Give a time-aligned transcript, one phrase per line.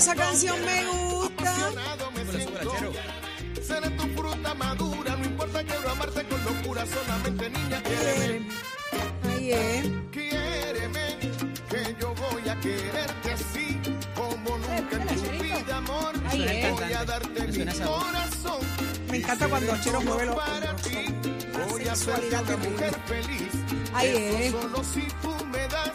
[0.00, 1.54] esa canción me gusta.
[3.62, 7.82] Seré tu fruta madura, no importa quiero amarte con locura, solamente niña.
[7.82, 8.48] Quiéreme,
[9.28, 9.86] Ahí es.
[10.10, 11.18] quiéreme,
[11.68, 13.78] que yo voy a quererte así,
[14.14, 16.14] como nunca en tu vida, amor.
[16.32, 16.70] Es.
[16.80, 18.60] Voy a darte mi corazón.
[19.10, 21.14] Me encanta cuando Chero mueve los para ti.
[21.68, 23.52] Voy a ser una mujer feliz.
[23.92, 24.52] Ahí es.
[24.52, 25.92] Solo si tú me das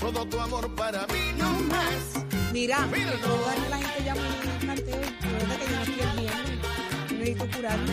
[0.00, 2.23] todo tu amor para mí, no más.
[2.54, 2.88] Mira,
[3.20, 4.20] toda la gente ya me
[4.64, 4.94] canteo.
[4.94, 7.18] De verdad que yo no estoy bien.
[7.18, 7.92] Necesito curarme.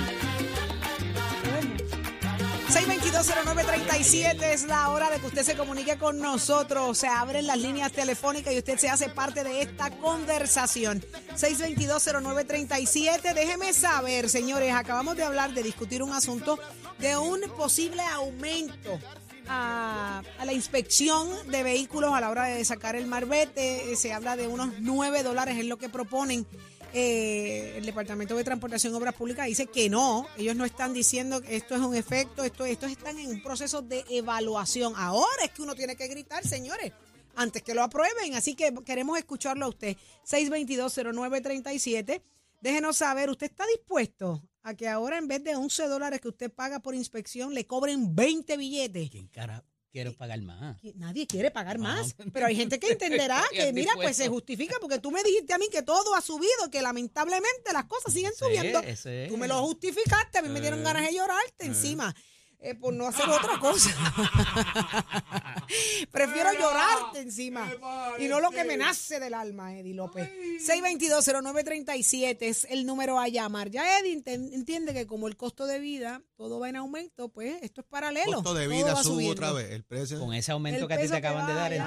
[2.70, 6.96] 6220937 es la hora de que usted se comunique con nosotros.
[6.96, 11.04] Se abren las líneas telefónicas y usted se hace parte de esta conversación.
[11.36, 13.34] 6220937.
[13.34, 16.60] Déjeme saber, señores, acabamos de hablar de discutir un asunto
[17.00, 19.00] de un posible aumento
[19.48, 23.92] a, a la inspección de vehículos a la hora de sacar el marbete.
[23.92, 26.46] Eh, Se habla de unos 9 dólares, es lo que proponen.
[26.94, 31.42] Eh, el Departamento de Transportación y Obras Públicas dice que no, ellos no están diciendo
[31.42, 34.94] que esto es un efecto, esto, estos están en un proceso de evaluación.
[34.98, 36.92] Ahora es que uno tiene que gritar, señores,
[37.36, 38.36] antes que lo aprueben.
[38.36, 39.96] Así que queremos escucharlo a usted.
[40.26, 42.22] 6220937.
[42.60, 46.52] Déjenos saber, ¿usted está dispuesto a que ahora en vez de 11 dólares que usted
[46.52, 49.10] paga por inspección le cobren 20 billetes?
[49.10, 50.78] ¿Quién cara quiero pagar más?
[50.96, 51.84] Nadie quiere pagar No.
[51.84, 55.54] más, pero hay gente que entenderá que, mira, pues se justifica porque tú me dijiste
[55.54, 58.80] a mí que todo ha subido, que lamentablemente las cosas siguen Ese subiendo.
[58.80, 60.84] ese Tú me lo justificaste, a mí me dieron Eh.
[60.84, 62.16] ganas de llorarte encima.
[62.62, 63.90] Eh, por no hacer otra cosa.
[66.12, 67.72] Prefiero llorarte encima
[68.20, 70.30] y no lo que me nace del alma, Eddie López.
[70.60, 73.72] 6220937 es el número a llamar.
[73.72, 77.82] Ya Eddie entiende que como el costo de vida todo va en aumento, pues esto
[77.82, 78.36] es paralelo.
[78.36, 79.72] costo de vida sube otra vez.
[79.72, 80.20] El precio.
[80.20, 81.82] Con ese aumento El que a ti te acaban de dar en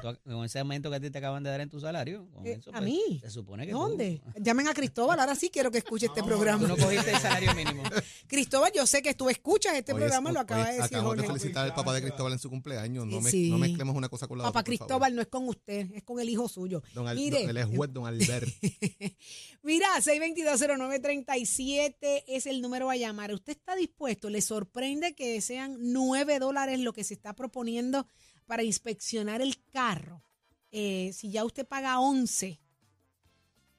[0.00, 2.46] tú- con ese aumento que a ti te acaban de dar en tu salario, con
[2.46, 3.18] Eh, eso, ¿A pues, mí?
[3.20, 4.20] se supone que tú- ¿Dónde?
[4.40, 6.62] Llamen a Cristóbal, ahora sí quiero que escuche este programa.
[6.62, 7.82] Tú no cogiste el salario mínimo.
[8.26, 11.24] Cristóbal, yo sé que tú escuchas este programa, es- lo acaba de decir Acabamos de
[11.26, 13.06] felicitar al papá de Cristóbal en su cumpleaños.
[13.06, 13.50] No, Sí, me- sí.
[13.50, 14.72] no mezclemos una cosa con la Papá otra.
[14.72, 14.78] favor.
[14.86, 16.82] Cristóbal no es con usted, es con el hijo suyo.
[16.94, 18.48] Don Al- Mire, don- él es juez, don Albert.
[19.62, 23.32] Mira, 6220937 es el número a llamar.
[23.32, 24.28] ¿Usted está dispuesto?
[24.30, 28.08] ¿Le sorprende que sean 9 dólares lo que se está proponiendo
[28.46, 30.22] para inspeccionar el carro?
[30.70, 32.60] Eh, si ya usted paga 11,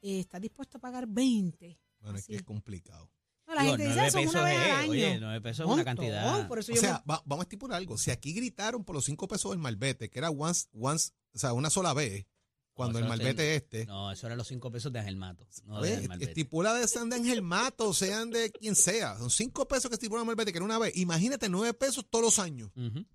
[0.01, 1.77] eh, ¿está dispuesto a pagar 20?
[1.99, 3.09] Bueno, es que es complicado.
[3.47, 4.91] No, la Digo, gente dice nueve eso es una vez al es, año.
[4.91, 6.47] oye, nueve pesos es una cantidad.
[6.47, 7.97] Por eso O yo sea, me- va- vamos a estipular algo.
[7.97, 11.53] Si aquí gritaron por los cinco pesos del malvete, que era once, once, o sea,
[11.53, 12.25] una sola vez,
[12.73, 15.47] cuando No, el malvete este, No, eso eran los cinco pesos de Ángel Mato.
[15.63, 16.31] No de Malvete.
[16.31, 19.17] estipula de sean de Ángel Mato, sean de quien sea.
[19.17, 20.95] Son cinco pesos que estipula el malvete, que era una vez.
[20.97, 22.71] Imagínate nueve pesos todos los años.
[22.75, 23.05] Ujú.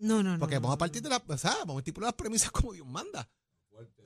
[0.00, 0.38] No, no, no.
[0.38, 2.72] Porque no, vamos a partir de la, o sea, vamos a estipular las premisas como
[2.72, 3.28] Dios manda.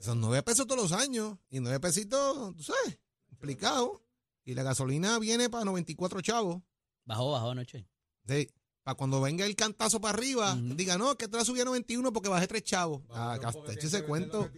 [0.00, 1.36] Son nueve pesos todos los años.
[1.50, 4.02] Y nueve pesitos, tú sabes, complicado.
[4.44, 6.62] Y la gasolina viene para 94 chavos.
[7.04, 7.86] Bajó, bajó anoche.
[8.28, 8.48] Sí.
[8.82, 12.12] Para cuando venga el cantazo para arriba, diga, no, que te la subí a 91
[12.12, 13.02] porque bajé tres chavos.
[13.10, 13.38] Ah,
[13.86, 14.50] ese cuento.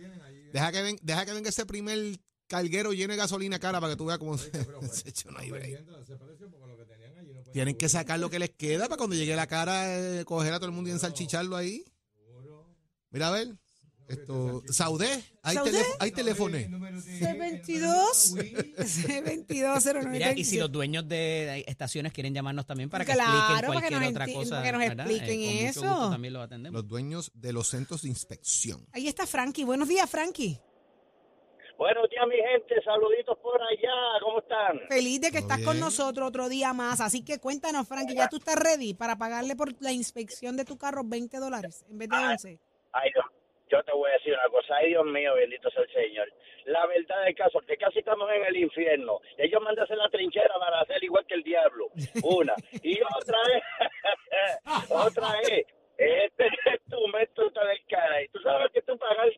[0.53, 2.19] Deja que, ven- deja que venga ese primer
[2.49, 4.51] carguero lleno de gasolina cara para que tú veas cómo se,
[4.93, 5.85] se echó break.
[7.57, 10.57] Tienen que sacar lo que les queda para cuando llegue la cara, eh, coger a
[10.59, 11.87] todo el mundo y ensalchicharlo ahí.
[13.11, 13.57] Mira a ver.
[14.09, 15.83] Esto, Saudé, hay, ¿Saudé?
[15.99, 16.55] hay teléfono.
[16.59, 18.37] C22
[18.77, 23.57] C220937 Mira, y si los dueños de estaciones quieren llamarnos también para que Claro, expliquen
[23.57, 24.51] para que cualquier nos otra cosa.
[24.63, 25.81] para que nos expliquen con mucho eso.
[25.81, 26.81] gusto también los atendemos.
[26.83, 28.87] Los dueños de los centros de inspección.
[28.93, 29.65] Ahí está Frankie.
[29.65, 30.61] Buenos días, Frankie.
[31.79, 32.81] Buenos días, mi gente.
[32.83, 33.93] Saluditos por allá.
[34.23, 34.81] ¿Cómo están?
[34.89, 37.01] Feliz de que estás con nosotros otro día más.
[37.01, 40.79] Así que cuéntanos, Frankie, ¿ya tú estás ready para pagarle por la inspección de tu
[40.79, 42.59] carro 20 dólares en vez de Ah, 11?
[42.93, 43.27] Ay, Dios,
[43.71, 44.77] yo te voy a decir una cosa.
[44.77, 46.33] Ay, Dios mío, bendito sea el Señor.
[46.65, 49.21] La verdad del caso, que casi estamos en el infierno.
[49.37, 51.89] Ellos mandan a hacer la trinchera para hacer igual que el diablo.
[52.25, 52.55] Una.
[52.83, 55.67] Y otra es, otra es
[55.99, 58.23] Este es tu método del cara.
[58.23, 59.29] Y tú sabes que tú pagas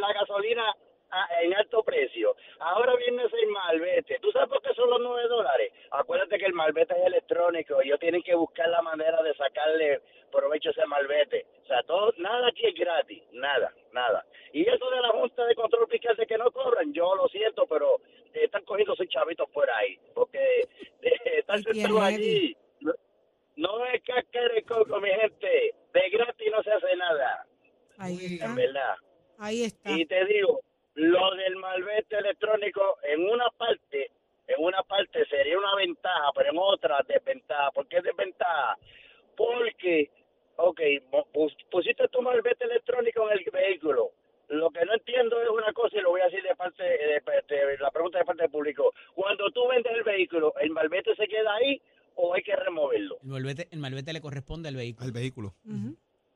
[0.00, 0.62] la gasolina
[1.10, 2.34] a- en alto precio.
[2.58, 4.18] Ahora viene ese malvete.
[4.20, 5.70] ¿Tú sabes por qué son los 9 dólares?
[5.92, 7.80] Acuérdate que el malvete es electrónico.
[7.82, 10.00] Ellos tienen que buscar la manera de sacarle
[10.32, 11.46] provecho a ese malvete.
[11.62, 13.22] O sea, todo, nada aquí es gratis.
[13.32, 14.24] Nada, nada.
[14.52, 17.66] Y eso de la Junta de Control Fiscal de que no cobran, yo lo siento,
[17.68, 18.00] pero
[18.32, 19.98] están cogiendo sus chavitos por ahí.
[20.14, 20.40] Porque
[21.02, 21.44] eh,
[21.98, 22.36] están Ay, qué sentados heavy.
[22.36, 22.56] allí.
[22.80, 22.92] No,
[23.78, 25.74] no es cascar el coco, mi gente.
[25.92, 27.46] De gratis no se hace nada.
[27.98, 28.44] Ahí está.
[28.46, 28.94] En verdad.
[29.38, 29.90] Ahí está.
[29.92, 30.60] Y te digo,
[30.94, 34.10] lo del malvete electrónico en una parte,
[34.46, 37.70] en una parte sería una ventaja, pero en otra desventaja.
[37.72, 38.76] ¿Por qué desventaja?
[39.36, 40.10] Porque,
[40.56, 40.80] ok,
[41.12, 44.10] mo- pus- pusiste tu malvete electrónico en el vehículo.
[44.48, 47.20] Lo que no entiendo es una cosa y lo voy a decir de parte de,
[47.48, 48.92] de- la pregunta de parte del público.
[49.14, 51.80] Cuando tú vendes el vehículo, ¿el malvete se queda ahí
[52.14, 53.18] o hay que removerlo?
[53.22, 55.04] El malvete, el malvete le corresponde al vehículo.
[55.06, 55.54] Al vehículo.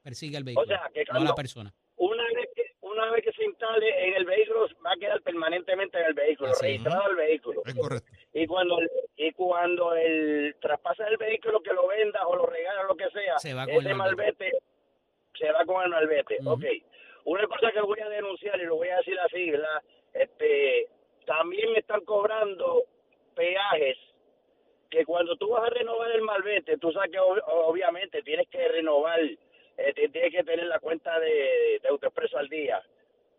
[0.02, 0.66] Persigue al vehículo.
[0.66, 1.72] sea, que no a la persona.
[1.96, 5.98] una vez que una vez que se instale en el vehículo va a quedar permanentemente
[5.98, 8.10] en el vehículo Así registrado el vehículo Es correcto.
[8.34, 8.78] y cuando
[9.16, 13.38] y cuando el traspasa el vehículo que lo venda o lo regala lo que sea
[13.38, 14.44] Se va con ese el malvete.
[14.44, 14.58] malvete
[15.38, 16.50] se va con el malvete Ujú.
[16.52, 16.64] Ok.
[17.26, 19.82] una cosa que voy a denunciar y lo voy a decir así verdad
[20.14, 20.88] este
[21.26, 22.82] también están cobrando
[23.40, 23.96] peajes
[24.90, 28.66] que cuando tú vas a renovar el malvete, tú sabes que ob- obviamente tienes que
[28.68, 29.38] renovar, eh,
[30.12, 32.82] tienes que tener la cuenta de, de AutoExpreso al día.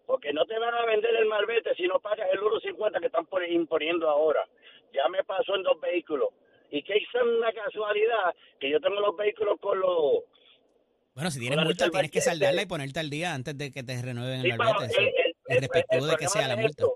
[0.06, 3.26] Porque no te van a vender el malvete si no pagas el 1.50 que están
[3.26, 4.48] por- imponiendo ahora.
[4.94, 6.30] Ya me pasó en dos vehículos.
[6.72, 10.24] Y que es una casualidad que yo tengo los vehículos con los...
[11.14, 14.02] Bueno, si tienes multa, tienes que saldarla y ponerte al día antes de que te
[14.02, 14.94] renueven Sí, el pero malvete.
[14.94, 15.02] sí.
[15.02, 15.16] el- el-
[15.48, 16.70] El el- respectivo el de que sea la multa.
[16.70, 16.96] esto.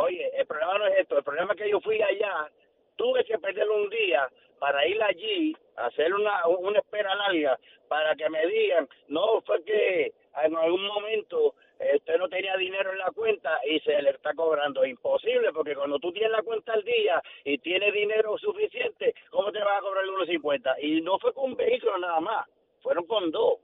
[0.00, 1.18] Oye, el problema no es esto.
[1.18, 2.50] El problema es que yo fui allá,
[2.96, 7.58] tuve que perder un día para ir allí, hacer una, una espera larga,
[7.88, 10.12] para que me digan, no, fue que
[10.42, 14.32] en algún momento eh, usted no tenía dinero en la cuenta y se le está
[14.34, 14.84] cobrando.
[14.86, 19.58] Imposible, porque cuando tú tienes la cuenta al día y tienes dinero suficiente, ¿cómo te
[19.60, 20.76] vas a cobrar el 1.50?
[20.82, 22.48] Y no fue con un vehículo nada más,
[22.82, 23.58] fueron con dos.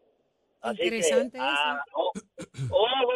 [0.60, 2.12] Así Interesante que, ah, o-
[2.70, 3.12] ojo,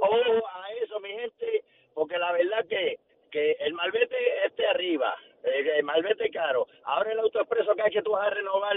[0.00, 1.64] ojo a eso, mi gente,
[1.94, 2.98] porque la verdad que,
[3.30, 4.16] que el malvete
[4.46, 8.76] este arriba, el malvete caro, ahora el autoexpreso que hay que tú vas a renovar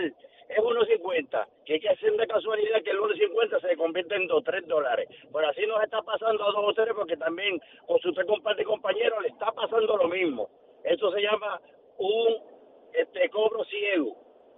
[0.50, 4.44] es 1.50, que hay que hacer de casualidad que el 1.50 se convierte en 2,
[4.44, 5.08] 3 dólares.
[5.32, 8.64] Pero así nos está pasando a dos o tres, porque también con su usted comparte
[8.64, 10.50] compañero le está pasando lo mismo.
[10.84, 11.62] Eso se llama
[11.98, 12.54] un
[12.94, 14.16] este cobro ciego.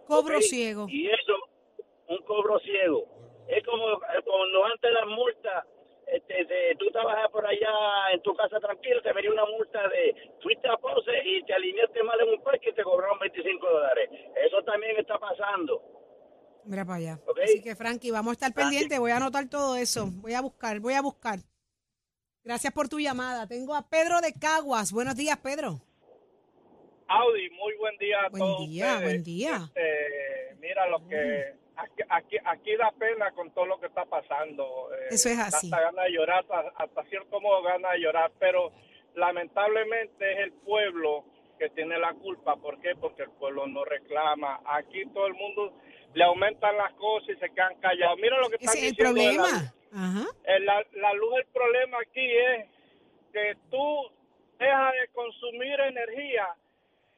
[0.07, 0.85] Cobro ciego.
[0.89, 1.33] Y eso,
[2.07, 3.05] un cobro ciego.
[3.47, 5.65] Es como eh, cuando antes las multas,
[6.07, 10.31] este, de- tú trabajas por allá en tu casa tranquilo, te venía una multa de
[10.41, 14.09] fuiste a Ponce y te alineaste mal en un parque y te cobraron 25 dólares.
[14.45, 15.81] Eso también está pasando.
[16.65, 17.19] Mira para allá.
[17.27, 17.39] Ok.
[17.43, 18.97] Así que, Frankie, vamos a estar pendientes.
[18.99, 20.07] Voy a anotar todo eso.
[20.21, 21.39] Voy a buscar, voy a buscar.
[22.43, 23.47] Gracias por tu llamada.
[23.47, 24.91] Tengo a Pedro de Caguas.
[24.91, 25.81] Buenos días, Pedro.
[27.07, 29.03] Audi, muy buen día a Buen todos día, ustedes.
[29.03, 29.55] buen día.
[29.75, 34.89] Este, mira lo que aquí, aquí, aquí da pena con todo lo que está pasando.
[34.93, 35.67] Eh, Eso es así.
[35.71, 36.45] Hasta gana de llorar,
[36.77, 38.71] hasta, cierto modo gana de llorar, pero
[39.13, 41.25] lamentablemente es el pueblo
[41.59, 42.55] que tiene la culpa.
[42.57, 42.95] ¿Por qué?
[42.95, 44.59] Porque el pueblo no reclama.
[44.65, 45.73] Aquí todo el mundo
[46.13, 48.17] le aumentan las cosas y se quedan callados.
[48.19, 49.73] Mira lo que están Ese es el la problema.
[49.93, 50.25] Ajá.
[50.45, 52.65] Eh, La, la luz, el problema aquí es
[53.31, 54.09] que tú
[54.59, 56.47] dejas de consumir energía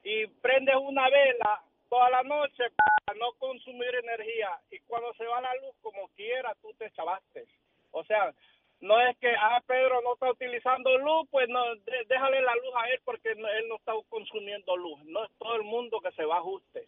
[0.10, 2.64] y prendes una vela toda la noche
[3.06, 7.46] para no consumir energía y cuando se va la luz como quiera tú te chavaste.
[7.92, 8.34] O sea,
[8.80, 12.74] no es que ah Pedro no está utilizando luz, pues no de- déjale la luz
[12.76, 15.04] a él porque no- él no está consumiendo luz.
[15.06, 16.88] No es todo el mundo que se va a ajuste.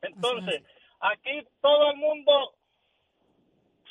[0.00, 0.62] Entonces,
[1.00, 2.51] aquí todo el mundo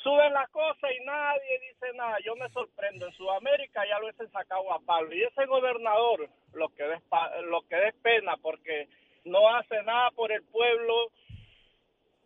[0.02, 2.18] suben las cosas y nadie dice nada.
[2.24, 3.06] Yo me sorprendo.
[3.06, 5.14] En Sudamérica ya lo hubiesen sacado a Pablo.
[5.14, 7.00] Y ese gobernador, lo que des,
[7.44, 8.88] lo que des pena, porque
[9.24, 11.10] no hace nada por el pueblo.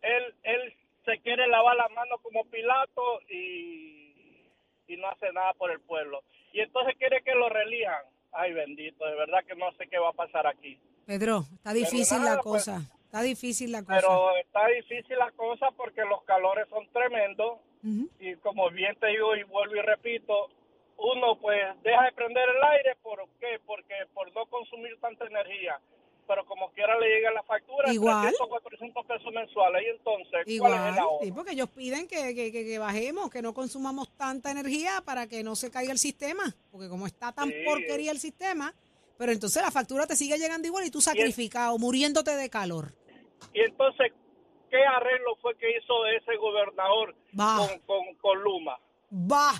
[0.01, 0.73] Él, él
[1.05, 4.45] se quiere lavar las manos como Pilato y,
[4.87, 6.23] y no hace nada por el pueblo.
[6.53, 8.03] Y entonces quiere que lo relijan.
[8.31, 10.79] Ay, bendito, de verdad que no sé qué va a pasar aquí.
[11.05, 12.81] Pedro, está difícil nada, la pues, cosa.
[13.05, 13.95] Está difícil la cosa.
[13.95, 17.59] Pero está difícil la cosa porque los calores son tremendos
[18.19, 20.49] Y como bien te digo y vuelvo y repito,
[20.97, 23.59] uno pues deja de prender el aire, ¿por qué?
[23.65, 25.79] Porque por no consumir tanta energía.
[26.27, 28.19] Pero como quiera le llega la factura, Igual.
[28.23, 29.81] 300, 400 pesos mensuales.
[29.85, 31.19] Y entonces, ¿cuál es Igual, el ahorro?
[31.23, 35.27] sí, porque ellos piden que, que, que- que bajemos, que no consumamos tanta energía para
[35.27, 36.43] que no se caiga el sistema.
[36.69, 37.55] Porque como está tan Sí.
[37.63, 38.73] porquería el sistema,
[39.17, 42.93] pero entonces la factura te sigue llegando igual y tú sacrificado, muriéndote de calor.
[43.53, 44.11] Y entonces,
[44.69, 48.77] qué arreglo fue que hizo ese gobernador con, con, con Luma.
[49.11, 49.51] Va.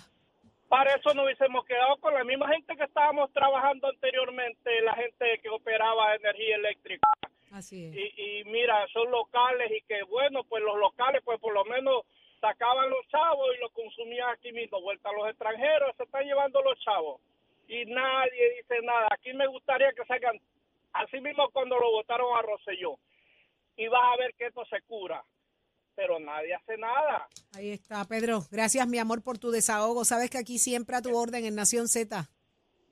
[0.68, 5.40] Para eso nos hubiésemos quedado con la misma gente que estábamos trabajando anteriormente, la gente
[5.42, 7.08] que operaba energía eléctrica.
[7.52, 7.96] Así es.
[7.96, 12.04] Y, y mira, son locales y que bueno, pues los locales pues por lo menos
[12.42, 14.82] sacaban los chavos y los consumían aquí mismo.
[14.82, 17.22] Vuelta a los extranjeros, se están llevando los chavos.
[17.68, 19.08] Y nadie dice nada.
[19.12, 20.40] Aquí me gustaría que salgan,
[20.94, 22.98] así mismo cuando lo votaron a Rosselló.
[23.78, 25.24] Y vas a ver que esto se cura.
[25.96, 27.28] Pero nadie hace nada.
[27.56, 28.42] Ahí está, Pedro.
[28.52, 30.06] Gracias, mi amor, por tu desahogo.
[30.06, 32.30] Sabes que aquí siempre a tu orden en Nación Z.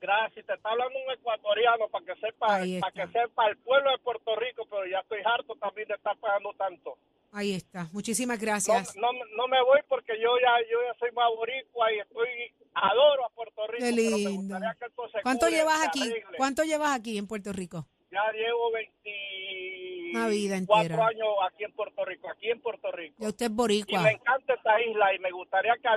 [0.00, 3.98] Gracias, te está hablando un ecuatoriano para que sepa, para que sepa el pueblo de
[3.98, 6.98] Puerto Rico, pero ya estoy harto también de estar pagando tanto.
[7.32, 7.88] Ahí está.
[7.92, 8.94] Muchísimas gracias.
[8.96, 12.28] no, no me voy porque yo ya yo ya soy más boricua y estoy
[12.74, 13.84] adoro a Puerto Rico.
[13.84, 14.58] Qué pero me lindo.
[14.58, 16.14] que ¿Cuánto llevas aquí?
[16.36, 17.86] ¿Cuánto llevas aquí en Puerto Rico?
[18.10, 19.10] Ya llevo 20
[20.12, 21.06] Una vida cuatro entera.
[21.08, 23.14] años aquí en Puerto Rico, aquí en Puerto Rico.
[23.18, 24.02] Ya usted es Y boricua.
[24.02, 25.88] me encanta esta isla y me gustaría que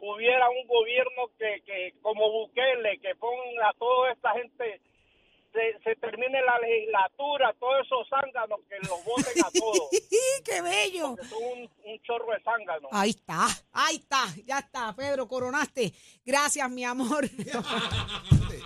[0.00, 4.80] hubiera un gobierno que, que como Bukele, que ponga a toda esta gente,
[5.58, 9.88] se, se termine la legislatura, todos esos zánganos, que los voten a todos.
[10.44, 11.16] ¡Qué bello!
[11.28, 12.88] son un, un chorro de zánganos.
[12.92, 15.92] Ahí está, ahí está, ya está, Pedro, coronaste.
[16.24, 17.28] Gracias, mi amor.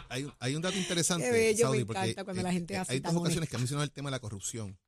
[0.08, 2.52] Hay, un- hay un dato interesante, Qué bello, me Saudi, porque encanta cuando eh, la
[2.52, 3.50] gente eh, hace hay dos ocasiones honesta.
[3.50, 4.78] que ha mencionado el tema de la corrupción.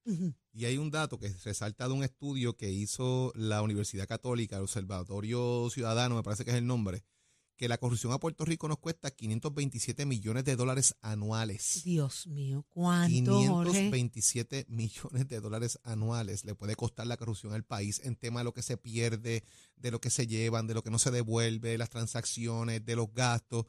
[0.52, 4.62] Y hay un dato que resalta de un estudio que hizo la Universidad Católica, el
[4.62, 7.02] Observatorio Ciudadano, me parece que es el nombre,
[7.56, 11.82] que la corrupción a Puerto Rico nos cuesta 527 millones de dólares anuales.
[11.84, 13.70] Dios mío, ¿cuánto, Jorge?
[13.70, 18.44] 527 millones de dólares anuales le puede costar la corrupción al país en tema de
[18.44, 19.44] lo que se pierde,
[19.76, 22.96] de lo que se llevan, de lo que no se devuelve, de las transacciones, de
[22.96, 23.66] los gastos.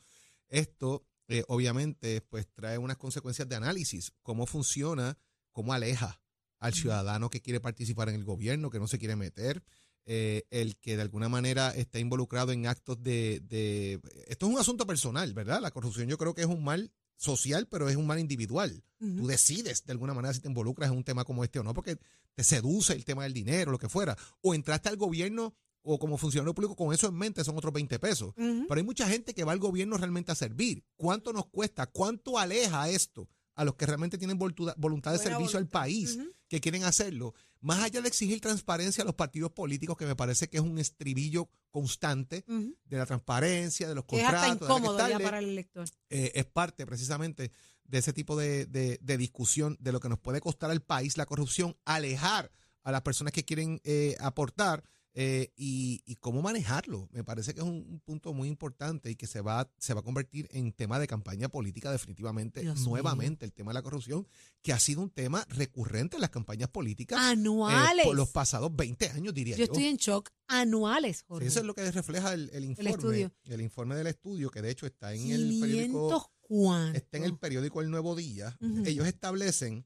[0.48, 4.13] Esto, eh, obviamente, pues trae unas consecuencias de análisis.
[4.24, 5.18] ¿Cómo funciona?
[5.51, 6.22] ¿Cómo aleja
[6.60, 9.63] al ciudadano que quiere participar en el gobierno, que no se quiere meter?
[10.06, 14.00] Eh, el que de alguna manera está involucrado en actos de, de...
[14.28, 15.62] Esto es un asunto personal, ¿verdad?
[15.62, 18.84] La corrupción yo creo que es un mal social, pero es un mal individual.
[19.00, 19.16] Ujú.
[19.18, 21.74] Tú decides de alguna manera si te involucras en un tema como este o no,
[21.74, 21.98] porque
[22.36, 24.18] te seduce el tema del dinero, lo que fuera.
[24.42, 28.00] O entraste al gobierno o como funcionario público con eso en mente, son otros 20
[28.00, 28.34] pesos.
[28.36, 30.84] Pero hay mucha gente que va al gobierno realmente a servir.
[30.96, 31.86] ¿Cuánto nos cuesta?
[31.86, 36.60] ¿Cuánto aleja esto a los que realmente tienen voluntad de Buena servicio al país, que
[36.60, 37.36] quieren hacerlo?
[37.62, 40.78] Más allá de exigir transparencia a los partidos políticos, que me parece que es un
[40.78, 45.40] estribillo constante de la transparencia, de los Que es hasta contratos, de incómodo ya para
[45.40, 45.88] el elector.
[46.10, 47.52] eh, es parte precisamente
[47.84, 51.18] de ese tipo de, de- de discusión de lo que nos puede costar al país
[51.18, 52.52] la corrupción, alejar
[52.84, 54.84] a las personas que quieren eh, aportar
[55.17, 57.07] eh, y, y cómo manejarlo.
[57.12, 60.01] Me parece que es un, un punto muy importante y que se va, se va
[60.01, 62.89] a convertir en tema de campaña política definitivamente, Dios mío.
[62.89, 64.27] nuevamente, el tema de la corrupción,
[64.62, 67.17] que ha sido un tema recurrente en las campañas políticas.
[67.17, 68.05] eh, Anuales.
[68.05, 69.72] por los pasados 20 años, diría Yo yo.
[69.72, 70.29] estoy en shock.
[70.48, 71.48] Anuales, Sí, Jorge.
[71.48, 72.89] eso es lo que refleja el, el informe.
[72.91, 73.31] estudio.
[73.45, 76.98] El informe del estudio, que de hecho está en el 500 periódico cuánto.
[76.98, 78.55] está en el periódico El Nuevo Día.
[78.86, 79.86] Ellos establecen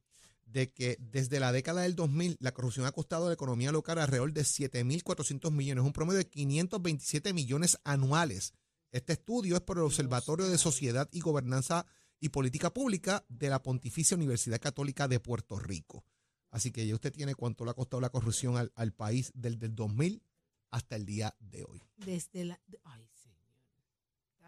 [0.52, 4.00] de que desde la década del 2000 la corrupción ha costado a la economía local
[4.00, 8.54] alrededor de 7.400 millones, un promedio de 527 millones anuales.
[8.92, 11.86] Este estudio es por el Observatorio de Sociedad y Gobernanza
[12.20, 16.04] y Política Pública de la Pontificia Universidad Católica de Puerto Rico.
[16.50, 19.68] Así que ya usted tiene cuánto le ha costado la corrupción al, al país desde
[19.68, 20.24] el 2000
[20.72, 21.84] hasta el día de hoy.
[21.98, 22.60] Desde la.
[22.84, 23.09] Ay.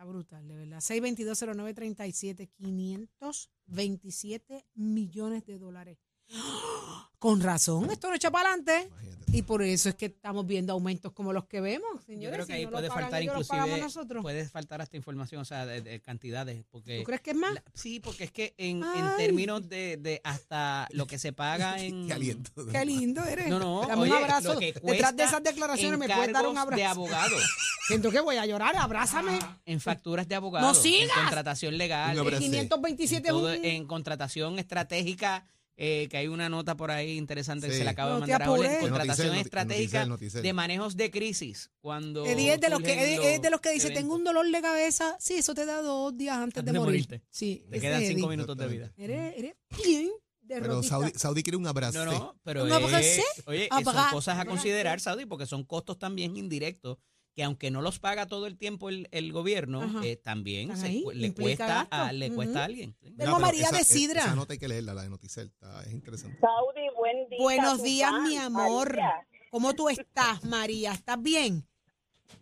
[0.05, 0.79] Brutal, de verdad.
[0.79, 5.97] 6220937, 527 millones de dólares.
[6.33, 7.09] ¡Ah!
[7.19, 8.89] Con razón, esto no echa para adelante.
[9.33, 12.33] Y por eso es que estamos viendo aumentos como los que vemos, Yo señores.
[12.33, 14.21] creo que si ahí no lo puede pagan faltar inclusive, nosotros.
[14.23, 16.97] puede faltar hasta información, o sea, de, de cantidades, porque...
[16.99, 17.53] ¿Tú crees que es más?
[17.53, 21.79] la- sí, porque es que en, en términos de, de hasta lo que se paga
[21.81, 22.07] en...
[22.07, 22.51] Qué aliento.
[22.71, 23.47] Qué lindo eres.
[23.47, 24.55] No, no, Dame oye, un abrazo.
[24.59, 26.99] Detrás de esas declaraciones en me puedes dar un cargos de abrazo.
[26.99, 27.37] abogado,
[27.87, 29.39] Siento que voy a llorar, abrázame.
[29.65, 31.09] en facturas de abogado, ¡No sigas!
[31.15, 32.41] en contratación legal, Un en, abrazo.
[32.43, 33.65] 527 es todo- un...
[33.65, 35.45] en contratación estratégica,
[35.77, 37.79] eh, que hay una nota por ahí interesante que Sí.
[37.79, 38.83] se le acaba No de mandar a Ole, apures.
[38.83, 40.41] El contratación Noticel, estratégica el Noticel.
[40.43, 43.71] de manejos de crisis, cuando Eddie es de los que, Eddie es de los que
[43.71, 44.03] dice, eventos.
[44.03, 45.15] tengo un dolor de cabeza.
[45.19, 47.01] Sí, eso te da dos días antes, Antes de de morir.
[47.07, 47.23] morirte.
[47.31, 48.29] Sí, Te quedan es cinco Eddie.
[48.37, 48.93] minutos de vida.
[48.97, 50.11] Eres, eres bien
[50.47, 50.83] Pero.
[50.83, 52.03] Saudi, Saudi quiere un abrazo.
[52.05, 52.65] No, no, pero
[52.97, 56.97] es- oye, son cosas a considerar, Saudi, porque son costos también indirectos
[57.33, 61.33] que aunque no los paga todo el tiempo el, el gobierno, eh, también se le
[61.33, 62.95] cuesta a, le cuesta a alguien.
[63.39, 64.21] María esa- de Sidra.
[64.21, 66.37] Esa nota hay que leerla, la de Noticel, está, es interesante.
[66.39, 67.39] Saudi, buen día.
[67.39, 68.89] Buenos días, mi amor.
[68.89, 69.27] María.
[69.49, 70.91] ¿Cómo tú estás, María?
[70.93, 71.65] ¿Estás bien?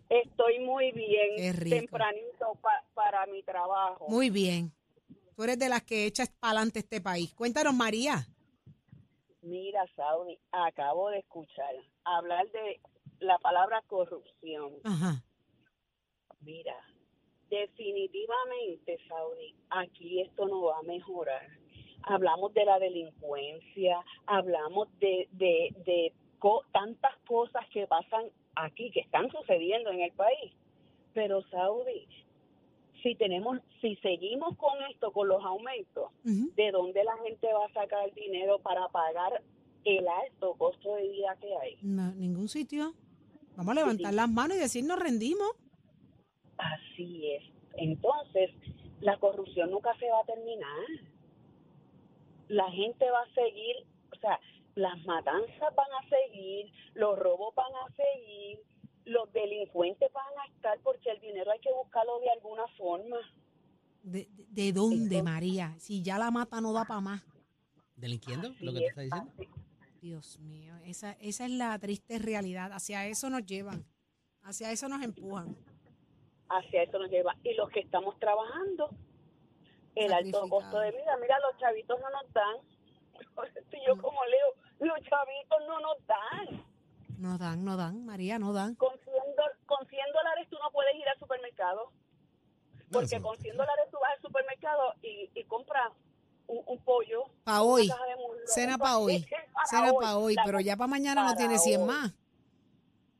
[0.08, 1.36] Estoy muy bien.
[1.36, 1.76] Qué rico.
[1.76, 4.06] Tempranito pa- para mi trabajo.
[4.08, 4.72] Muy bien.
[5.36, 7.32] Tú eres de las que echas para adelante este país.
[7.34, 8.26] Cuéntanos, María.
[9.42, 12.80] Mira, Saudi, acabo de escuchar hablar de
[13.20, 14.72] la palabra corrupción.
[14.84, 15.22] Ajá.
[16.40, 16.76] Mira,
[17.50, 21.46] definitivamente, Saudi, aquí esto no va a mejorar.
[22.02, 28.24] Hablamos de la delincuencia, hablamos de, de, de co- tantas cosas que pasan
[28.56, 30.52] aquí, que están sucediendo en el país.
[31.12, 32.06] Pero, Saudi,
[33.02, 36.10] si tenemos, si seguimos con esto, con los aumentos.
[36.24, 39.42] ¿de dónde la gente va a sacar dinero para pagar
[39.84, 41.76] el alto costo de vida que hay?
[41.82, 42.94] No, ningún sitio.
[43.60, 45.50] Vamos a levantar las manos y decir nos rendimos.
[46.56, 47.42] Así es.
[47.76, 48.50] Entonces,
[49.00, 50.86] la corrupción nunca se va a terminar.
[52.48, 53.76] La gente va a seguir,
[54.12, 54.40] o sea,
[54.74, 58.60] las matanzas van a seguir, los robos van a seguir,
[59.04, 63.16] los delincuentes van a estar porque el dinero hay que buscarlo de alguna forma.
[64.02, 65.74] ¿De, de- de dónde, María?
[65.78, 67.22] Si ya la mata no da para más.
[67.96, 68.48] ¿Delinquiendo?
[68.60, 69.30] Lo que te es, está diciendo.
[69.38, 69.48] así-
[70.00, 72.72] Dios mío, esa, esa es la triste realidad.
[72.72, 73.84] Hacia eso nos llevan.
[74.42, 75.56] Hacia eso nos empujan.
[76.48, 77.36] hacia eso nos lleva.
[77.44, 78.90] Y los que estamos trabajando,
[79.94, 82.56] el alto costo de vida, mira, los chavitos no nos dan.
[83.56, 86.64] Estoy yo como leo, los chavitos no nos dan.
[87.18, 88.74] No dan, no dan, María, no dan.
[88.76, 91.92] Con 100, do- con 100 dólares tú no puedes ir al supermercado.
[92.90, 95.92] Porque con 100 dólares tú vas al supermercado y, y compras
[96.50, 97.24] un, un pollo.
[97.44, 97.88] Pa' una hoy.
[97.88, 99.24] caja de muslo, Cena para hoy.
[99.52, 101.86] para Cena para hoy, pero ya para mañana no tiene 100 hoy.
[101.86, 102.12] más.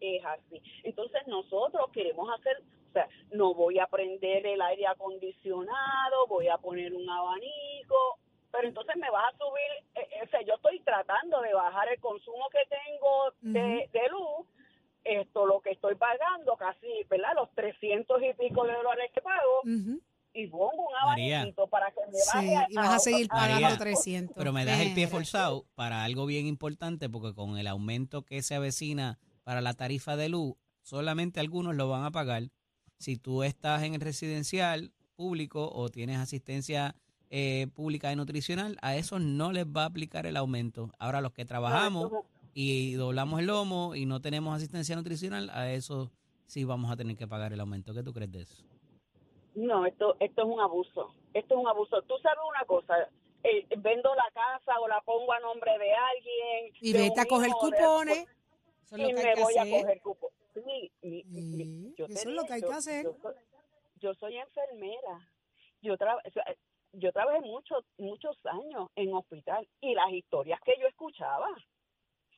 [0.00, 0.62] es así.
[0.84, 6.58] Entonces nosotros queremos hacer, o sea, no voy a prender el aire acondicionado, voy a
[6.58, 8.18] poner un abanico,
[8.50, 11.88] pero entonces me vas a subir, eh, eh, o sea, yo estoy tratando de bajar
[11.88, 14.46] el consumo que tengo de, de luz,
[15.04, 17.32] esto lo que estoy pagando, casi, ¿verdad?
[17.34, 20.00] Los 300 y pico de dólares que pago, Ujú.
[20.32, 23.78] Y pongo un abanico para que me baje Sí, y vas a seguir pagando María,
[23.78, 24.36] 300.
[24.36, 28.42] Pero me das el pie forzado para algo bien importante, porque con el aumento que
[28.42, 32.50] se avecina para la tarifa de luz, solamente algunos lo van a pagar.
[32.98, 36.94] Si tú estás en el residencial público o tienes asistencia
[37.30, 40.90] eh, pública y nutricional, a esos no les va a aplicar el aumento.
[40.98, 42.10] Ahora los que trabajamos
[42.54, 46.10] y doblamos el lomo y no tenemos asistencia nutricional, a eso
[46.46, 47.94] sí vamos a tener que pagar el aumento.
[47.94, 48.69] ¿Qué tú crees de eso?
[49.60, 51.14] No, esto, esto es un abuso.
[51.34, 52.00] Esto es un abuso.
[52.02, 52.94] Tú sabes una cosa,
[53.44, 56.72] eh, vendo la casa o la pongo a nombre de alguien.
[56.80, 58.26] Y de vete a coger cupones.
[58.84, 60.36] Eso es lo y que hay me que voy a coger cupones.
[60.54, 63.04] Sí, yo eso es lo que hay que hacer.
[63.04, 63.34] Yo soy,
[63.96, 65.30] yo soy enfermera.
[65.82, 65.94] Yo,
[66.92, 71.48] yo trabajé muchos muchos años en hospital y las historias que yo escuchaba.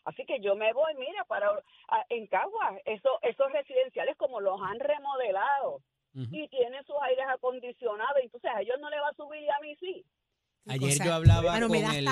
[0.04, 1.62] Así que yo me voy, mira, para
[2.08, 5.80] en Cagua, eso, esos residenciales como los han remodelado
[6.14, 9.60] Y tienen sus aires acondicionados, entonces a ellos no le va a subir y a
[9.62, 10.04] mí sí.
[10.66, 12.06] Ayer cosa- yo hablaba con, el,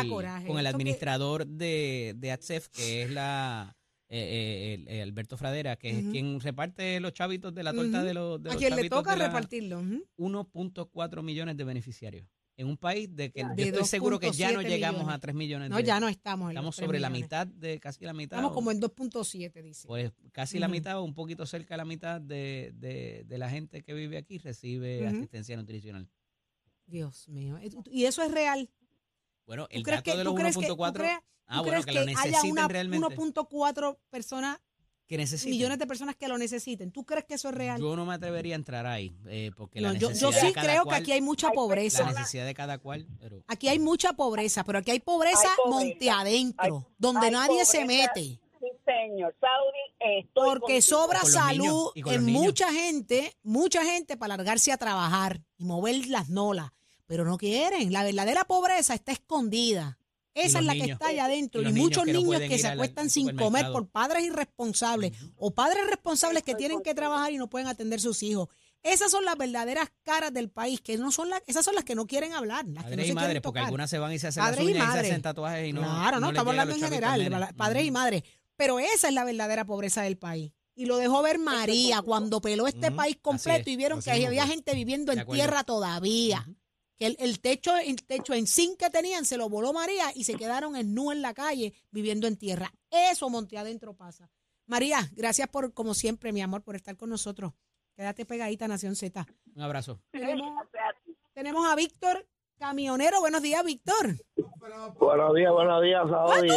[0.46, 3.76] con el administrador de, de ATSEF, que es la
[4.08, 8.02] eh, eh, el- el Alberto Fradera, que es quien reparte los chavitos de la torta
[8.02, 9.78] de los, de A los quien le toca repartirlo.
[9.78, 10.04] ujú.
[10.18, 12.26] 1.4 millones de beneficiarios.
[12.61, 15.16] En un país de que De yo estoy seguro que ya no 2.7 llegamos millones.
[15.16, 15.70] a 3 millones.
[15.70, 18.37] No, de- ya no estamos en Estamos 3 sobre la mitad, de casi la mitad.
[18.38, 19.88] Estamos o- como en 2.7, dice.
[19.88, 23.49] Pues casi la mitad o un poquito cerca de la mitad de, de- de la
[23.49, 26.07] gente que vive aquí recibe asistencia nutricional.
[26.87, 27.59] Dios mío.
[27.87, 28.68] ¿Y eso es real?
[29.46, 31.92] Bueno, ¿Tú el dato que, de los crees que, tú 1.4 crees- Ah, bueno, que
[31.92, 33.07] lo haya necesiten una realmente.
[33.16, 34.59] 1.4 personas,
[35.11, 35.51] que necesiten.
[35.51, 36.92] millones de personas que lo necesiten?
[36.92, 37.81] ¿Tú crees que eso es real?
[37.81, 40.46] Yo no me atrevería a entrar ahí, eh, porque No, la yo, necesidad yo sí
[40.46, 42.05] de cada creo cual, que aquí hay mucha Hay pobreza.
[42.05, 45.57] la necesidad de cada cual, pero Aquí hay mucha pobreza, pero aquí hay pobreza, Hay
[45.64, 45.85] pobreza.
[45.85, 48.20] monte adentro, donde hay nadie se mete.
[48.61, 49.35] Sí, señor.
[49.40, 50.81] Saudi, estoy Porque contigo.
[50.83, 56.70] sobra salud en mucha gente, mucha gente para largarse a trabajar y mover las nolas,
[57.07, 57.92] pero no quieren.
[57.92, 59.99] La verdadera pobreza está escondida.
[60.44, 61.61] Esa es la que está allá adentro.
[61.61, 63.88] Y Y, los niños muchos que no niños que se acuestan al sin comer por
[63.88, 68.48] padres irresponsables o padres responsables que tienen que trabajar y no pueden atender sus hijos.
[68.83, 71.94] Esas son las verdaderas caras del país, que no son las, esas son las que
[71.94, 74.18] no quieren hablar, las que no padres se y madres, porque algunas se van y
[74.18, 76.29] se hacen Padres las y uñas y, se hacen tatuajes y no claro, no, no
[76.31, 78.22] estamos hablando en general, padres y madres.
[78.57, 80.53] Pero esa es la verdadera pobreza del país.
[80.74, 83.74] Y lo dejó ver María cuando peló este país completo es.
[83.74, 86.46] y vieron que había gente viviendo en tierra todavía.
[87.00, 90.24] Que el, el techo, el techo en zinc que tenían se lo voló María y
[90.24, 92.74] se quedaron en nu en la calle viviendo en tierra.
[92.90, 94.30] Eso monte adentro pasa.
[94.66, 97.54] María, gracias por, como siempre, mi amor, por estar con nosotros.
[97.96, 99.26] Quédate pegadita, Nación Z.
[99.54, 100.02] Un abrazo.
[100.10, 100.68] Tenemos,
[101.32, 103.20] tenemos a Víctor Camionero.
[103.20, 104.16] Buenos días, Víctor.
[104.98, 106.48] Buenos días, buenos días, Saudi.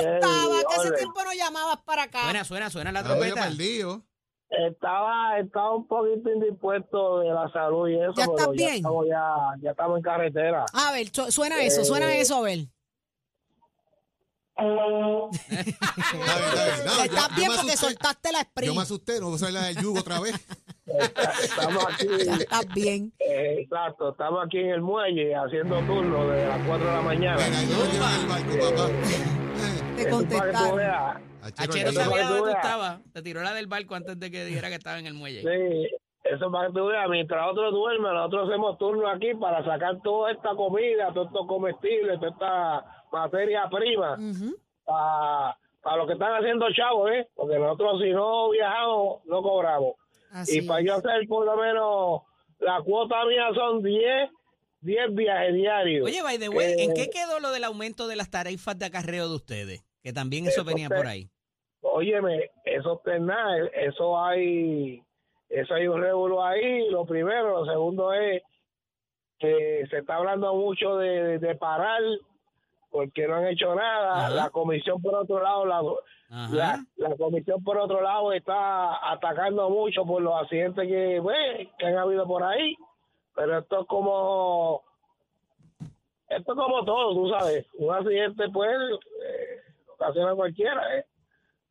[0.97, 2.23] Tiempo no llamabas para acá.
[2.23, 3.43] Suena, suena, suena la trompeta.
[3.45, 4.05] perdido.
[4.55, 8.75] Estaba, estaba un poquito indispuesto de la salud y eso, ¿Ya pero estás ya bien?
[8.75, 10.65] estamos ya, ya estamos en carretera.
[10.73, 12.59] A ver, su- suena eso, suena Eh, eso, a ver.
[14.57, 17.77] No, yo- Estás yo bien porque asusté.
[17.77, 18.75] soltaste la Yo sprint.
[18.75, 20.35] me asusté, no usar la del yugo otra vez.
[20.85, 23.11] Estamos aquí, Ya estás bien.
[23.19, 27.47] eh, exacto, estamos aquí en el muelle haciendo turno desde las 4 de la mañana.
[27.47, 28.89] El barco, papá.
[29.97, 31.32] Te contestaron.
[31.57, 32.51] Achero, sabía dónde tú dura.
[32.53, 32.99] estabas.
[33.13, 35.41] Te tiró la del barco antes de que dijera que estaba en el muelle.
[35.41, 35.89] Sí,
[36.23, 40.31] eso para que tú veas, mientras otros duermen, nosotros hacemos turno aquí para sacar toda
[40.31, 44.17] esta comida, todos estos comestibles, toda esta materia prima
[44.85, 47.27] para, para lo que están haciendo chavos, ¿eh?
[47.35, 49.95] Porque nosotros si no viajamos, no cobramos.
[50.31, 50.87] Así y para es.
[50.87, 52.21] yo hacer por lo menos,
[52.59, 54.29] la cuota mía son 10,
[54.81, 56.05] 10 viajes diarios.
[56.07, 58.85] Oye, by the way, ¿en Eh, qué quedó lo del aumento de las tarifas de
[58.85, 59.83] acarreo de ustedes?
[60.01, 61.29] Que también eso Eso venía por ahí.
[61.85, 65.03] Óyeme, eso es nada, eso hay,
[65.49, 68.41] eso hay un revuelo ahí, lo primero, lo segundo es
[69.37, 72.01] que se está hablando mucho de, de parar
[72.89, 74.29] porque no han hecho nada, Ajá.
[74.29, 75.81] la comisión por otro lado, la,
[76.51, 81.85] la, la comisión por otro lado está atacando mucho por los accidentes que, pues, que
[81.85, 82.77] han habido por ahí,
[83.35, 84.83] pero esto es como,
[86.29, 89.59] esto es como todo, tú sabes, un accidente pues eh,
[89.95, 91.05] ocasiona cualquiera, ¿eh?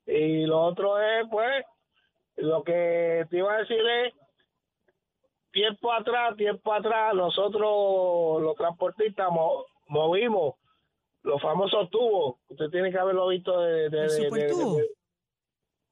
[0.06, 1.64] Y lo otro es, pues,
[2.36, 4.14] lo que te iba a decir es,
[5.50, 10.54] tiempo atrás, tiempo atrás, nosotros los transportistas mo- movimos
[11.22, 12.36] los famosos tubos.
[12.48, 13.90] Usted tiene que haberlo visto de...
[13.90, 14.76] de- ¿El de- supertubo?
[14.76, 14.82] de-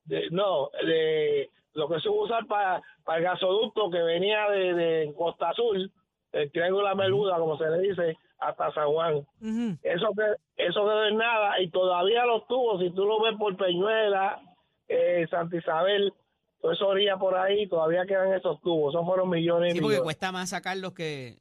[0.05, 4.75] de- de- no, de lo que se usa para, para el gasoducto que venía de,
[4.75, 5.93] de Costa Azul,
[6.33, 9.15] el Triángulo de la Meluda, como se le dice, hasta San Juan.
[9.41, 9.79] Ujú.
[9.83, 13.57] Eso que eso quedó en nada y todavía los tubos, si tú lo ves por
[13.57, 14.41] Peñuela,
[14.89, 16.13] eh, Santa Isabel,
[16.61, 18.95] toda esa orilla por ahí, todavía quedan esos tubos.
[18.95, 20.05] Esos fueron millones y Sí, porque millones.
[20.05, 21.39] cuesta más sacarlos que,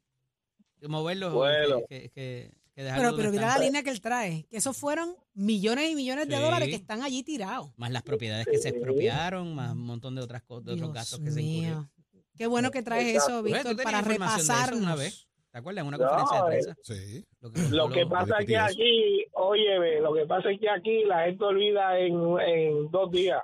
[0.78, 1.80] que moverlos Bueno.
[1.88, 5.94] que, que, Pero, pero mira la línea que él trae, que esos fueron millones y
[5.94, 6.42] millones de Sí.
[6.42, 7.70] dólares que están allí tirados.
[7.76, 11.20] Más las propiedades que se expropiaron, más un montón de otras cosas, de otros gastos
[11.20, 11.80] que se incurrieron.
[11.80, 11.90] mío.
[12.36, 13.32] Qué bueno que traes Exacto.
[13.32, 14.80] eso, Oye, ¿tú Víctor, para repasarnos.
[14.80, 15.28] una vez?
[15.52, 15.82] ¿Te acuerdas?
[15.82, 16.76] En una No, conferencia de eh, prensa.
[16.82, 17.26] Sí.
[17.40, 17.48] Lo
[17.88, 21.24] Lo que lo- pasa es que aquí, oye, lo que pasa es que aquí la
[21.24, 23.42] gente olvida en, en dos días.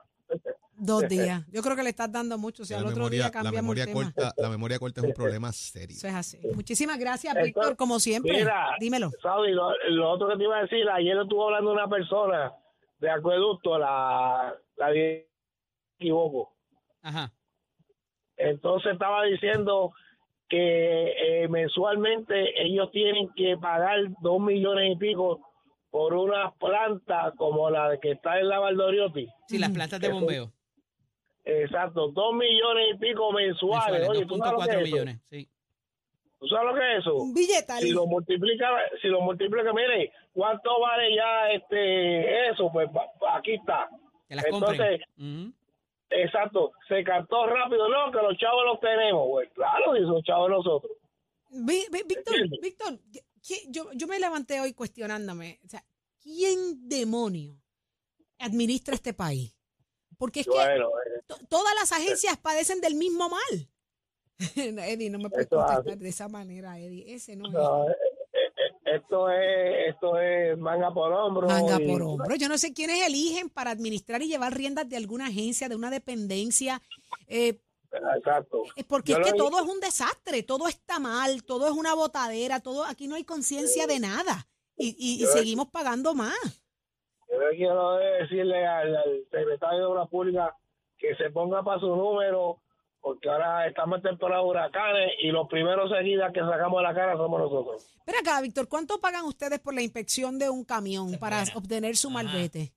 [0.78, 1.42] Dos días.
[1.50, 2.64] Yo creo que le estás dando mucho.
[2.64, 4.04] Si La al otro memoria, día la cambiamos memoria el tema.
[4.04, 5.96] corta, la memoria corta es un problema serio.
[5.96, 6.38] Eso es así.
[6.54, 8.32] Muchísimas gracias, Esto- Víctor, como siempre.
[8.38, 9.10] Mira, Dímelo.
[9.20, 12.52] Saudi, lo, lo otro que te iba a decir, ayer estuvo hablando una persona
[13.00, 15.26] de acueducto, la, la me
[15.98, 16.52] equivoco.
[17.02, 17.32] Ajá.
[18.36, 19.92] Entonces estaba diciendo
[20.48, 25.40] que eh, mensualmente ellos tienen que pagar dos millones y pico
[25.90, 29.26] por una planta como la que está en la Valdoriotti.
[29.48, 30.52] Sí, las plantas de bombeo.
[31.44, 34.00] Exacto, dos millones y pico mensuales.
[34.00, 34.84] mensuales, Oye, ¿tú sabes lo que 2.4 es eso?
[34.94, 35.20] millones.
[35.24, 35.48] Sí.
[36.38, 37.14] ¿Tú sabes lo que es eso?
[37.14, 37.78] Un billetal.
[37.82, 38.68] Si lo multiplica,
[39.00, 42.70] si lo multiplica, mire, ¿cuánto vale ya este eso?
[42.72, 42.88] Pues
[43.32, 43.88] aquí está.
[44.28, 44.80] Que las compren.
[44.80, 45.54] Entonces.
[46.10, 49.48] Exacto, se cantó rápido, no, que los chavos los tenemos, güey.
[49.50, 50.92] Claro, y son chavos nosotros.
[51.50, 52.34] Víctor.
[52.60, 52.98] Víctor,
[53.42, 55.84] ¿qui- yo, yo me levanté hoy cuestionándome, o sea,
[56.20, 57.56] ¿quién demonio
[58.38, 59.56] administra este país?
[60.18, 60.80] Porque es que eh,
[61.48, 63.68] todas las agencias padecen del mismo mal.
[64.56, 67.14] Eddie, no me puedes contestar de esa manera, Eddie.
[67.14, 67.52] Ese no es.
[67.52, 68.05] no, eh, eh, eh,
[68.94, 71.46] esto es esto es manga por hombro.
[71.48, 72.34] Manga y- por hombro.
[72.36, 75.90] Yo no sé quiénes eligen para administrar y llevar riendas de alguna agencia, de una
[75.90, 76.80] dependencia.
[77.28, 77.60] eh,
[78.16, 78.62] Exacto.
[78.74, 81.94] es porque Yo es que todo es un desastre, todo está mal, todo es una
[81.94, 84.46] botadera, todo aquí no hay conciencia de nada.
[84.76, 86.34] Y, y- y seguimos pagando más.
[87.30, 90.50] Yo quiero decirle al, al secretario de Obras Públicas
[90.98, 92.60] que se ponga para su número,
[93.06, 96.92] porque ahora estamos en temporada de huracanes y los primeros seguidas que sacamos de la
[96.92, 97.86] cara somos nosotros.
[97.98, 102.10] Espera acá, Víctor, ¿cuánto pagan ustedes por la inspección de un camión para obtener su
[102.10, 102.72] malvete?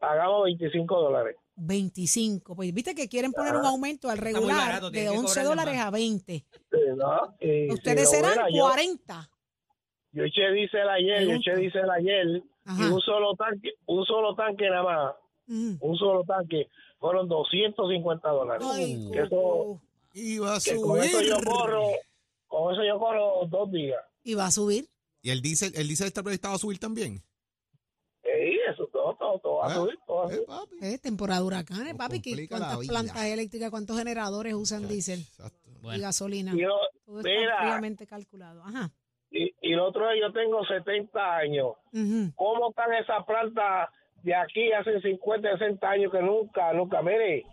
[0.00, 1.36] Pagamos 25 dólares.
[1.54, 2.56] 25.
[2.56, 5.48] Pues viste que quieren poner un aumento al regular barato, de tienen que 11 cobrarle
[5.50, 5.86] dólares más.
[5.86, 6.32] a 20.
[6.32, 7.34] Sí, ¿no?
[7.40, 9.30] Y Ustedes serán hubiera, yo- 40.
[10.10, 12.82] Yo eché diésel ayer, yo eché diésel ayer Ajá.
[12.82, 15.14] y un solo tanque, un solo tanque nada más,
[15.46, 15.74] Mm.
[15.80, 16.68] un solo tanque,
[17.04, 18.66] fueron 250 dólares.
[18.72, 19.80] Ay, Que eso,
[20.14, 21.44] Iba a que con eso yo subir.
[21.48, 21.82] corro,
[22.46, 24.00] con eso yo corro dos días.
[24.22, 24.88] Y va a subir.
[25.22, 27.22] ¿Y el diésel, el diésel está proyectado a subir también?
[28.24, 30.46] Y eso, todo, todo, todo va a Ah, subir, todo eh, subir.
[30.46, 30.76] papi.
[30.82, 32.46] Eh, temporada de huracanes, papi.
[32.48, 35.70] ¿Cuántas plantas eléctricas, cuántos generadores usan diésel Exacto.
[35.94, 36.52] y gasolina?
[36.54, 38.62] Y, yo- Todo está mira, fríamente calculado.
[38.64, 38.90] Ajá.
[39.30, 41.74] y, y el otro yo tengo 70 años.
[42.34, 43.88] ¿Cómo están esas plantas
[44.24, 47.02] de aquí hace 50, 60 años que nunca, nunca?
[47.02, 47.44] Mire,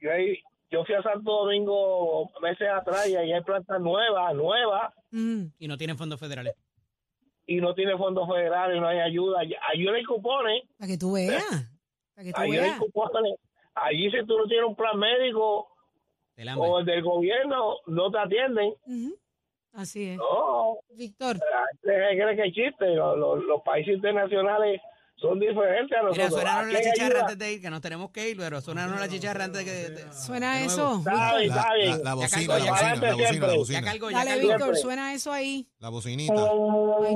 [0.00, 0.38] yo, ahí-
[0.70, 4.92] yo fui a Santo Domingo meses atrás y ahí hay plantas nuevas, nuevas.
[5.10, 5.44] Mm.
[5.58, 6.54] y no tienen fondos federales.
[7.46, 9.40] y no tiene fondos federales, no hay ayuda.
[9.72, 10.62] Ayuda y cupones.
[10.78, 11.44] Para que tú veas.
[12.14, 13.34] Para que tú Ayuda y cupones.
[13.74, 15.68] Allí si tú no tienes un plan médico
[16.56, 18.72] o el del gobierno, no te atienden.
[18.86, 19.16] Ujú.
[19.74, 20.16] Así es.
[20.16, 21.36] No, Víctor,
[21.82, 22.86] ¿Cree cree que chiste?
[22.94, 24.80] Los, los- los países internacionales
[25.16, 26.40] son diferentes a Mira, nosotros.
[26.40, 27.20] sonaron Aquí la hay chicharra ayuda.
[27.22, 29.88] antes de ir, que nos tenemos que ir, pero sonaron la chicharra antes de que...
[29.90, 30.98] de- suena de eso.
[30.98, 31.90] Está bien, La, está bien.
[31.90, 33.82] la- la bocina, cargo, la ya bocina, la bocina, la Ya bocina.
[33.82, 34.48] cargo, ya Dale, cargo.
[34.48, 35.68] Víctor, suena eso ahí.
[35.78, 36.34] La bocinita.
[36.34, 37.14] Ahí.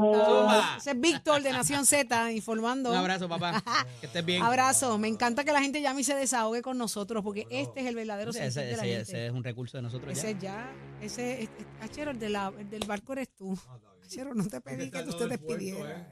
[0.79, 2.91] Ese es Víctor de Nación Z informando.
[2.91, 3.63] Un abrazo, papá.
[4.01, 4.43] Que estés bien.
[4.43, 4.97] Abrazo.
[4.99, 7.95] Me encanta que la gente llame y se desahogue con nosotros porque este es el
[7.97, 9.03] verdadero Ese, ese- de la ese- gente.
[9.03, 10.21] ese es un recurso de nosotros ya.
[10.23, 13.59] Ese ya, ese, es- el, de la- el del barco eres tú.
[14.09, 16.07] Achero, no te pedí que tú te despidieras.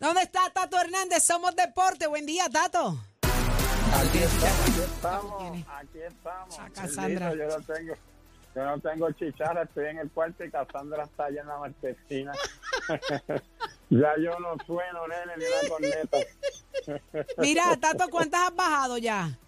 [0.00, 1.22] ¿Dónde está Tato Hernández?
[1.22, 2.06] Somos Deporte.
[2.06, 2.98] Buen día, Tato.
[3.20, 6.58] Aquí estamos, aquí estamos.
[6.58, 7.28] A Cassandra.
[7.28, 7.94] Bendito, Yo no tengo,
[8.54, 12.32] yo no tengo chicharra, estoy en el cuarto y Cassandra está allá en la marquesina.
[13.90, 16.18] ya yo no sueno, nene, ni una corneta.
[17.36, 19.38] Mira, Tato, ¿cuántas has bajado ya?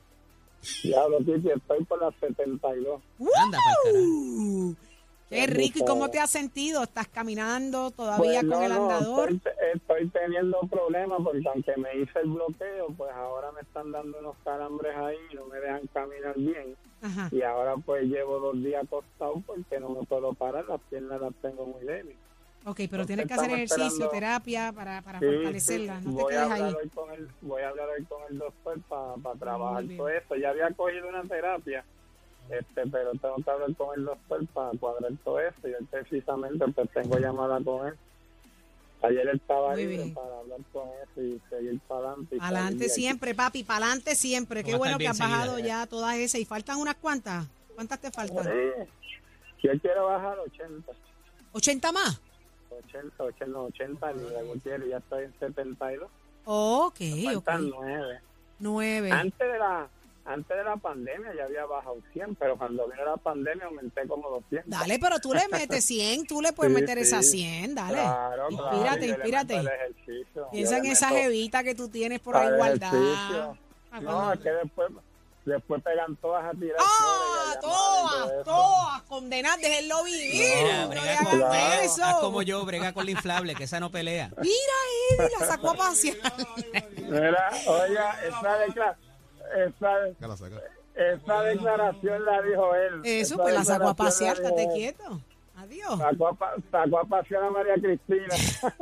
[0.82, 3.02] Diablo, Titi, estoy por las 72.
[3.38, 3.98] Anda, pa'l carajo.
[3.98, 4.76] Uh,
[5.28, 5.78] qué rico.
[5.80, 6.82] ¿Y cómo te has sentido?
[6.82, 9.32] ¿Estás caminando todavía Pues con el no, andador?
[9.32, 14.18] estoy, estoy teniendo problemas porque aunque me hice el bloqueo, pues ahora me están dando
[14.18, 16.76] unos calambres ahí y no me dejan caminar bien.
[17.02, 17.28] Ajá.
[17.30, 21.34] Y ahora pues llevo dos días acostado porque no me puedo parar, las piernas las
[21.42, 22.16] tengo muy débiles.
[22.66, 26.00] Ok, pero tienes que hacer ejercicio, esperando- terapia para, para Sí, fortalecerla.
[26.00, 26.74] No te voy a hablar ahí.
[26.82, 29.96] Hoy con el, voy a hablar hoy con el doctor para trabajar bien.
[29.96, 30.34] todo eso.
[30.36, 31.84] Ya había cogido una terapia,
[32.50, 35.68] este, pero tengo que hablar con el doctor para cuadrar todo eso.
[35.68, 37.94] Y hoy precisamente pues tengo llamada con él.
[39.02, 40.12] Ayer estaba bien.
[40.12, 42.36] para hablar con eso y seguir para adelante.
[42.36, 44.64] y Adelante siempre, papi, para adelante siempre.
[44.64, 46.40] Qué bueno que has bajado ya todas esas.
[46.40, 47.46] Y faltan unas cuantas.
[47.74, 48.44] ¿Cuántas te faltan?
[48.44, 48.88] Sí.
[49.62, 50.92] Yo quiero bajar 80.
[51.52, 52.20] ¿80 más?
[52.86, 56.10] 80, 80, 80, ni de quiero, ya estoy en 72.
[56.44, 57.24] Ok, ok.
[57.24, 58.20] Faltan 9.
[58.60, 59.12] Nueve.
[59.12, 59.88] Antes de la
[60.30, 64.28] antes de la pandemia ya había bajado 100, pero cuando vino la pandemia aumenté como
[64.28, 64.68] 200.
[64.68, 67.38] Dale, pero tú le metes 100, tú le puedes Sí, meter esas sí.
[67.38, 67.94] 100, dale.
[67.94, 69.62] Claro, claro, inspírate, le inspírate.
[70.52, 72.74] Piensa en esa jevita que tú tienes por guardada.
[72.88, 73.58] ejercicio.
[73.90, 74.88] Ah, No, es que después,
[75.46, 77.54] después pegan todas a tirar ¡Ah!
[77.62, 80.44] Todas, todas condenadas, déjenlo vivir.
[80.62, 81.80] No, le con- hagan Claro.
[81.82, 82.04] eso.
[82.04, 84.30] Haz como yo, brega con la inflable, que esa no pelea.
[84.42, 86.16] Mira, Eddie, la sacó a pasear.
[86.96, 88.96] Mira, oiga, esa, decla-
[89.56, 90.62] esa, Sácala, sácala.
[90.94, 92.94] esa declaración la dijo él.
[93.04, 95.20] Eso, Esa pues la sacó a pasear, la estate quieto.
[95.56, 95.98] Adiós.
[95.98, 98.34] Sacó a, sacó a pasear a María Cristina.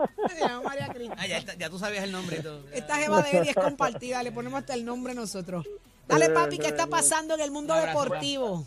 [0.64, 1.14] María Cristina.
[1.18, 2.60] Ah, ya, está- ya tú sabías el nombre y todo.
[2.72, 5.66] Esta jeva de Eddie es compartida, le ponemos hasta el nombre nosotros.
[6.06, 8.64] Dale, papi, ¿qué está pasando en el mundo Un abrazo, deportivo?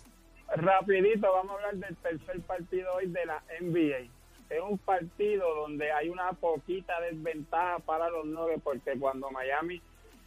[0.55, 4.09] Rapidito, vamos a hablar del tercer partido hoy de la NBA.
[4.49, 9.79] Es un partido donde hay una poquita desventaja para los nueve porque cuando Miami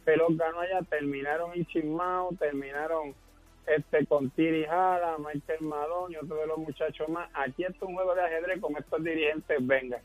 [0.05, 3.13] se los ganó allá terminaron enchismados, terminaron
[3.65, 7.29] este con Tiri Jala, Michael Malone y otro de los muchachos más.
[7.33, 10.01] Aquí es un juego de ajedrez con estos dirigentes vengan.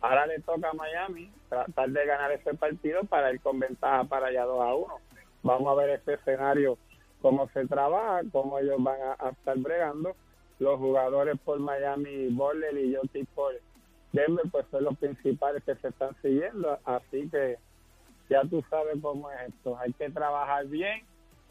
[0.00, 4.26] Ahora le toca a Miami tratar de ganar ese partido para ir con ventaja para
[4.26, 4.94] allá 2 a 1.
[5.42, 6.78] Vamos a ver ese escenario,
[7.20, 10.14] cómo se trabaja, cómo ellos van a, estar bregando.
[10.58, 13.54] Los jugadores por Miami, Borler y Yoti por
[14.12, 16.78] Denver, pues son los principales que se están siguiendo.
[16.84, 17.58] Así que
[18.28, 19.78] ya tú sabes cómo es esto.
[19.78, 21.02] Hay que trabajar bien.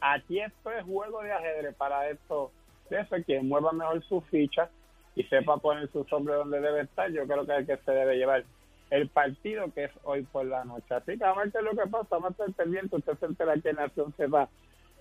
[0.01, 2.51] Aquí esto es juego de ajedrez para esto.
[2.89, 4.69] De eso, quien mueva mejor su ficha
[5.15, 7.91] y sepa poner su sombre donde debe estar, yo creo que es el que se
[7.91, 8.43] debe llevar
[8.89, 10.93] el partido que es hoy por la noche.
[10.93, 12.99] Así que a ver qué es lo que pasa, vamos a estar pendientes.
[12.99, 14.49] Usted se entera que Nación se va.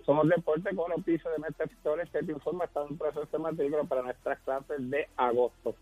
[0.05, 3.39] Somos deporte con los pisos de Metactores que te informa está en un proceso de
[3.39, 5.75] matrícula para nuestras clases de agosto.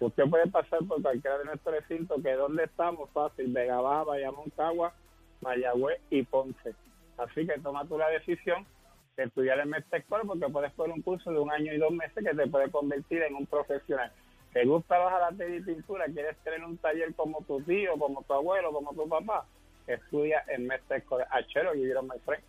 [0.00, 4.50] Usted puede pasar por cualquiera de nuestros recintos, que donde estamos, fácil, Vega Baja, Bayamón,
[4.56, 4.94] Cagua,
[5.40, 6.74] Mayagüez y Ponce.
[7.16, 8.66] Así que toma tú la decisión
[9.16, 12.24] de estudiar en Metactores porque puedes poner un curso de un año y dos meses
[12.24, 14.12] que te puede convertir en un profesional.
[14.52, 16.06] ¿Te gusta bajar la tenis y pintura?
[16.06, 19.46] ¿Quieres tener un taller como tu tío, como tu abuelo, como tu papá?
[19.86, 21.26] Estudia en Metactores.
[21.30, 22.42] Achero, you my friend.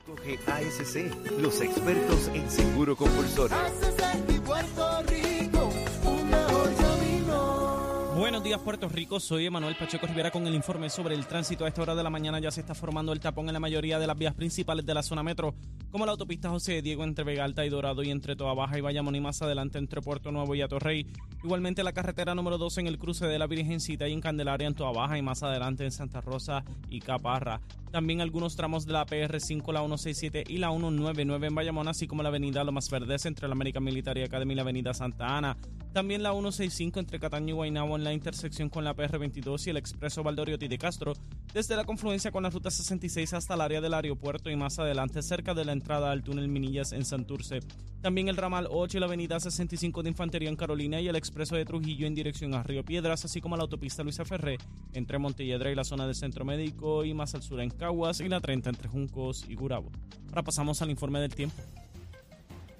[0.00, 3.56] Escoge ASC, los expertos en seguro compulsorio.
[4.44, 5.41] Buenos
[8.52, 11.64] días Puerto Rico, soy Emanuel Pacheco Rivera con el informe sobre el tránsito.
[11.64, 13.98] A esta hora de la mañana ya se está formando el tapón en la mayoría
[13.98, 15.54] de las vías principales de la zona metro,
[15.90, 18.82] como la autopista José Diego entre Vega Alta y Dorado y entre Toa Baja y
[18.82, 21.06] Bayamón y más adelante entre Puerto Nuevo y Atorrey.
[21.42, 24.74] Igualmente la carretera número 2 en el cruce de la Virgencita y en Candelaria en
[24.74, 27.62] Toa Baja y más adelante en Santa Rosa y Caparra.
[27.90, 32.22] También algunos tramos de la PR5, la 167 y la 199 en Bayamón, así como
[32.22, 35.56] la avenida Lomas Verdes entre la American Military Academy y la avenida Santa Ana.
[35.92, 39.76] También la 165 entre Cataño y Guaynabo en la intersección con la PR22 y el
[39.76, 41.12] expreso Valdoriotti de Castro,
[41.52, 45.20] desde la confluencia con la ruta 66 hasta el área del aeropuerto y más adelante
[45.20, 47.60] cerca de la entrada al túnel Minillas en Santurce.
[48.00, 51.56] También el ramal 8 y la avenida 65 de Infantería en Carolina y el expreso
[51.56, 54.56] de Trujillo en dirección a Río Piedras, así como la autopista Luisa Ferré
[54.94, 58.30] entre Montelledra y la zona del Centro Médico y más al sur en Caguas y
[58.30, 59.90] la 30 entre Juncos y Gurabo.
[60.30, 61.62] Ahora pasamos al informe del tiempo.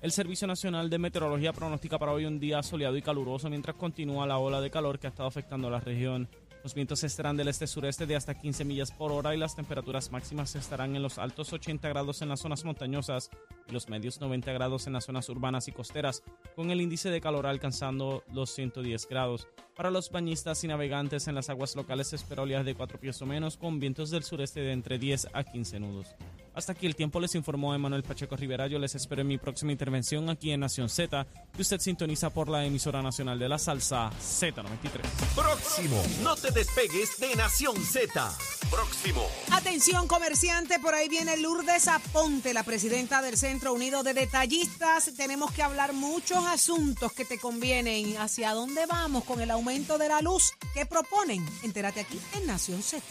[0.02, 4.26] El Servicio Nacional de Meteorología pronostica para hoy un día soleado y caluroso mientras continúa
[4.26, 6.28] la ola de calor que ha estado afectando a la región.
[6.64, 10.56] Los vientos estarán del este-sureste de hasta 15 millas por hora y las temperaturas máximas
[10.56, 13.30] estarán en los altos 80 grados en las zonas montañosas
[13.68, 16.24] y los medios 90 grados en las zonas urbanas y costeras,
[16.56, 19.46] con el índice de calor alcanzando los 110 grados.
[19.76, 23.26] Para los bañistas y navegantes en las aguas locales se espera de 4 pies o
[23.26, 26.08] menos con vientos del sureste de entre 10 a 15 nudos.
[26.54, 28.66] Hasta aquí el tiempo les informó Emanuel Pacheco Rivera.
[28.66, 32.48] Yo les espero en mi próxima intervención aquí en Nación Z, que usted sintoniza por
[32.48, 35.00] la emisora nacional de la salsa Z93.
[35.34, 36.02] Próximo.
[36.22, 38.30] No te despegues de Nación Z.
[38.70, 39.26] Próximo.
[39.50, 45.10] Atención comerciante, por ahí viene Lourdes Aponte, la presidenta del Centro Unido de Detallistas.
[45.16, 48.16] Tenemos que hablar muchos asuntos que te convienen.
[48.18, 50.52] ¿Hacia dónde vamos con el aumento de la luz?
[50.74, 51.44] ¿Qué proponen?
[51.62, 53.02] Entérate aquí en Nación Z.